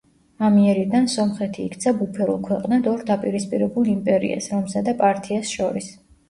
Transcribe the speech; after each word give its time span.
ამიერიდან, 0.45 1.03
სომხეთი 1.15 1.65
იქცა 1.71 1.93
ბუფერულ 1.99 2.39
ქვეყნად 2.47 2.89
ორ 2.93 3.03
დაპირისპირებულ 3.11 3.93
იმპერიას, 3.93 4.49
რომსა 4.55 4.85
და 4.89 4.97
პართიას 5.05 5.55
შორის. 5.61 5.93